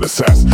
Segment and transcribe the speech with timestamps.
[0.00, 0.49] the sass.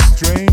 [0.00, 0.51] strange.